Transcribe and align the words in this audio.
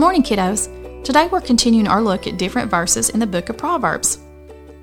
morning, 0.00 0.22
kiddos. 0.22 1.04
Today 1.04 1.28
we're 1.30 1.42
continuing 1.42 1.86
our 1.86 2.00
look 2.00 2.26
at 2.26 2.38
different 2.38 2.70
verses 2.70 3.10
in 3.10 3.20
the 3.20 3.26
book 3.26 3.50
of 3.50 3.58
Proverbs. 3.58 4.16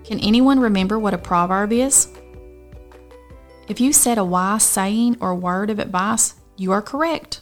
Can 0.03 0.19
anyone 0.19 0.59
remember 0.59 0.99
what 0.99 1.15
a 1.15 1.17
proverb 1.17 1.73
is? 1.73 2.07
If 3.67 3.81
you 3.81 3.93
said 3.93 4.19
a 4.19 4.23
wise 4.23 4.61
saying 4.61 5.17
or 5.19 5.33
word 5.33 5.71
of 5.71 5.79
advice, 5.79 6.35
you 6.55 6.71
are 6.71 6.83
correct. 6.83 7.41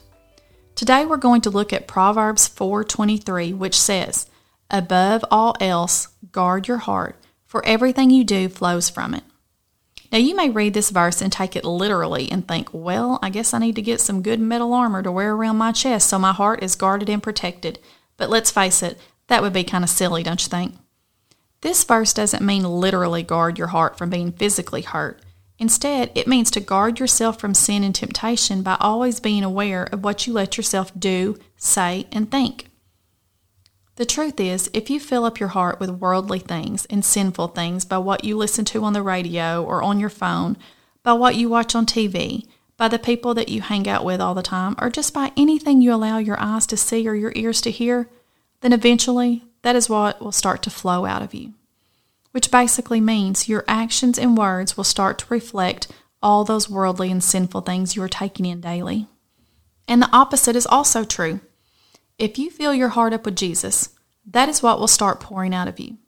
Today 0.74 1.04
we're 1.04 1.18
going 1.18 1.42
to 1.42 1.50
look 1.50 1.70
at 1.70 1.86
Proverbs 1.86 2.48
4:23, 2.48 3.52
which 3.52 3.78
says, 3.78 4.24
"Above 4.70 5.22
all 5.30 5.54
else, 5.60 6.08
guard 6.32 6.66
your 6.66 6.78
heart, 6.78 7.16
for 7.44 7.62
everything 7.66 8.08
you 8.08 8.24
do 8.24 8.48
flows 8.48 8.88
from 8.88 9.12
it." 9.12 9.24
Now 10.12 10.18
you 10.18 10.36
may 10.36 10.50
read 10.50 10.74
this 10.74 10.90
verse 10.90 11.20
and 11.20 11.32
take 11.32 11.56
it 11.56 11.64
literally 11.64 12.30
and 12.30 12.46
think, 12.46 12.68
"Well, 12.72 13.18
I 13.22 13.30
guess 13.30 13.52
I 13.52 13.58
need 13.58 13.76
to 13.76 13.82
get 13.82 14.00
some 14.00 14.22
good 14.22 14.40
metal 14.40 14.72
armor 14.72 15.02
to 15.02 15.12
wear 15.12 15.34
around 15.34 15.56
my 15.56 15.72
chest 15.72 16.08
so 16.08 16.18
my 16.18 16.32
heart 16.32 16.62
is 16.62 16.74
guarded 16.74 17.08
and 17.08 17.22
protected." 17.22 17.78
But 18.16 18.30
let's 18.30 18.50
face 18.50 18.82
it, 18.82 18.98
that 19.28 19.42
would 19.42 19.52
be 19.52 19.64
kind 19.64 19.84
of 19.84 19.90
silly, 19.90 20.22
don't 20.22 20.42
you 20.42 20.48
think? 20.48 20.74
This 21.60 21.84
verse 21.84 22.12
doesn't 22.12 22.44
mean 22.44 22.62
literally 22.62 23.22
guard 23.22 23.58
your 23.58 23.68
heart 23.68 23.98
from 23.98 24.10
being 24.10 24.32
physically 24.32 24.82
hurt. 24.82 25.20
Instead, 25.58 26.12
it 26.14 26.28
means 26.28 26.50
to 26.50 26.60
guard 26.60 27.00
yourself 27.00 27.40
from 27.40 27.54
sin 27.54 27.82
and 27.82 27.94
temptation 27.94 28.62
by 28.62 28.76
always 28.78 29.20
being 29.20 29.42
aware 29.42 29.84
of 29.84 30.04
what 30.04 30.26
you 30.26 30.32
let 30.32 30.56
yourself 30.56 30.92
do, 30.98 31.38
say, 31.56 32.06
and 32.12 32.30
think. 32.30 32.65
The 33.96 34.06
truth 34.06 34.38
is, 34.40 34.70
if 34.72 34.90
you 34.90 35.00
fill 35.00 35.24
up 35.24 35.40
your 35.40 35.50
heart 35.50 35.80
with 35.80 35.90
worldly 35.90 36.38
things 36.38 36.86
and 36.86 37.04
sinful 37.04 37.48
things 37.48 37.84
by 37.84 37.98
what 37.98 38.24
you 38.24 38.36
listen 38.36 38.64
to 38.66 38.84
on 38.84 38.92
the 38.92 39.02
radio 39.02 39.64
or 39.64 39.82
on 39.82 39.98
your 39.98 40.10
phone, 40.10 40.56
by 41.02 41.14
what 41.14 41.36
you 41.36 41.48
watch 41.48 41.74
on 41.74 41.86
TV, 41.86 42.46
by 42.76 42.88
the 42.88 42.98
people 42.98 43.32
that 43.34 43.48
you 43.48 43.62
hang 43.62 43.88
out 43.88 44.04
with 44.04 44.20
all 44.20 44.34
the 44.34 44.42
time, 44.42 44.76
or 44.78 44.90
just 44.90 45.14
by 45.14 45.32
anything 45.36 45.80
you 45.80 45.94
allow 45.94 46.18
your 46.18 46.38
eyes 46.38 46.66
to 46.66 46.76
see 46.76 47.08
or 47.08 47.14
your 47.14 47.32
ears 47.34 47.60
to 47.62 47.70
hear, 47.70 48.08
then 48.60 48.72
eventually 48.72 49.44
that 49.62 49.76
is 49.76 49.88
what 49.88 50.20
will 50.20 50.32
start 50.32 50.62
to 50.62 50.70
flow 50.70 51.06
out 51.06 51.22
of 51.22 51.32
you 51.32 51.54
which 52.36 52.50
basically 52.50 53.00
means 53.00 53.48
your 53.48 53.64
actions 53.66 54.18
and 54.18 54.36
words 54.36 54.76
will 54.76 54.84
start 54.84 55.16
to 55.16 55.24
reflect 55.30 55.88
all 56.22 56.44
those 56.44 56.68
worldly 56.68 57.10
and 57.10 57.24
sinful 57.24 57.62
things 57.62 57.96
you 57.96 58.02
are 58.02 58.10
taking 58.10 58.44
in 58.44 58.60
daily. 58.60 59.06
And 59.88 60.02
the 60.02 60.10
opposite 60.14 60.54
is 60.54 60.66
also 60.66 61.02
true. 61.02 61.40
If 62.18 62.38
you 62.38 62.50
fill 62.50 62.72
your 62.72 62.88
heart 62.88 63.12
up 63.12 63.26
with 63.26 63.36
Jesus, 63.36 63.90
that 64.24 64.48
is 64.48 64.62
what 64.62 64.80
will 64.80 64.88
start 64.88 65.20
pouring 65.20 65.54
out 65.54 65.68
of 65.68 65.78
you. 65.78 65.98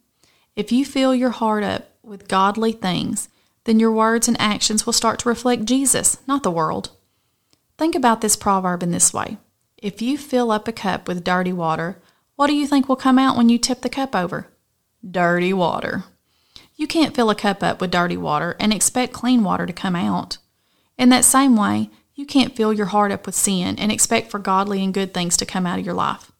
If 0.56 0.73
you 0.73 0.87
fill 0.87 1.14
your 1.14 1.31
heart 1.31 1.62
up 1.62 1.91
with 2.03 2.28
godly 2.28 2.73
things, 2.73 3.28
then 3.64 3.78
your 3.78 3.92
words 3.92 4.27
and 4.27 4.41
actions 4.41 4.86
will 4.86 4.95
start 4.95 5.19
to 5.20 5.29
reflect 5.29 5.67
Jesus, 5.67 6.19
not 6.27 6.42
the 6.42 6.51
world. 6.51 6.91
Think 7.77 7.95
about 7.95 8.23
this 8.23 8.36
proverb 8.36 8.83
in 8.83 8.91
this 8.91 9.12
way 9.12 9.36
If 9.77 10.01
you 10.01 10.17
fill 10.17 10.51
up 10.51 10.67
a 10.67 10.73
cup 10.73 11.06
with 11.06 11.25
dirty 11.25 11.53
water, 11.53 12.01
what 12.36 12.47
do 12.47 12.55
you 12.55 12.67
think 12.67 12.89
will 12.89 12.97
come 12.97 13.19
out 13.19 13.36
when 13.36 13.51
you 13.51 13.59
tip 13.59 13.83
the 13.83 13.91
cup 13.91 14.17
over? 14.17 14.48
Dirty 15.09 15.53
water. 15.53 16.05
You 16.75 16.86
can't 16.86 17.14
fill 17.14 17.29
a 17.29 17.34
cup 17.34 17.62
up 17.62 17.83
with 17.83 17.91
dirty 17.91 18.17
water 18.17 18.56
and 18.59 18.73
expect 18.73 19.12
clean 19.12 19.45
water 19.45 19.67
to 19.67 19.73
come 19.75 19.95
out. 19.95 20.39
In 20.97 21.11
that 21.11 21.27
same 21.27 21.55
way, 21.55 21.91
you 22.19 22.27
can't 22.27 22.56
fill 22.56 22.72
your 22.72 22.86
heart 22.86 23.12
up 23.12 23.27
with 23.27 23.34
sin 23.36 23.78
and 23.78 23.92
expect 23.92 24.28
for 24.28 24.41
godly 24.41 24.83
and 24.83 24.92
good 24.92 25.14
things 25.14 25.36
to 25.36 25.47
come 25.47 25.64
out 25.64 25.78
of 25.78 25.84
your 25.84 25.94
life. 25.94 26.33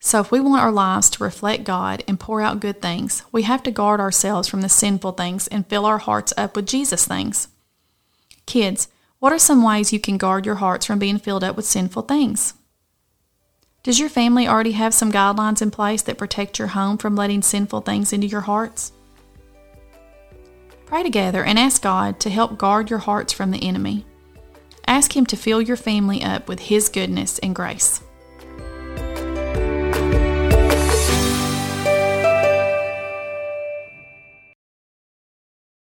So, 0.00 0.18
if 0.18 0.32
we 0.32 0.40
want 0.40 0.60
our 0.60 0.72
lives 0.72 1.08
to 1.10 1.22
reflect 1.22 1.62
God 1.62 2.02
and 2.08 2.18
pour 2.18 2.40
out 2.40 2.58
good 2.58 2.82
things, 2.82 3.22
we 3.30 3.42
have 3.42 3.62
to 3.62 3.70
guard 3.70 4.00
ourselves 4.00 4.48
from 4.48 4.60
the 4.60 4.68
sinful 4.68 5.12
things 5.12 5.46
and 5.46 5.64
fill 5.68 5.86
our 5.86 5.98
hearts 5.98 6.32
up 6.36 6.56
with 6.56 6.66
Jesus 6.66 7.06
things. 7.06 7.46
Kids, 8.44 8.88
what 9.20 9.32
are 9.32 9.38
some 9.38 9.62
ways 9.62 9.92
you 9.92 10.00
can 10.00 10.16
guard 10.18 10.46
your 10.46 10.56
hearts 10.56 10.84
from 10.84 10.98
being 10.98 11.18
filled 11.18 11.44
up 11.44 11.54
with 11.54 11.64
sinful 11.64 12.02
things? 12.02 12.54
Does 13.84 14.00
your 14.00 14.08
family 14.08 14.48
already 14.48 14.72
have 14.72 14.92
some 14.92 15.12
guidelines 15.12 15.62
in 15.62 15.70
place 15.70 16.02
that 16.02 16.18
protect 16.18 16.58
your 16.58 16.68
home 16.68 16.98
from 16.98 17.14
letting 17.14 17.42
sinful 17.42 17.82
things 17.82 18.12
into 18.12 18.26
your 18.26 18.40
hearts? 18.40 18.90
Pray 20.86 21.04
together 21.04 21.44
and 21.44 21.56
ask 21.56 21.80
God 21.80 22.18
to 22.18 22.30
help 22.30 22.58
guard 22.58 22.90
your 22.90 22.98
hearts 22.98 23.32
from 23.32 23.52
the 23.52 23.62
enemy. 23.62 24.06
Ask 24.90 25.16
Him 25.16 25.24
to 25.26 25.36
fill 25.36 25.62
your 25.62 25.76
family 25.76 26.20
up 26.20 26.48
with 26.48 26.58
His 26.58 26.88
goodness 26.88 27.38
and 27.38 27.54
grace. 27.54 28.00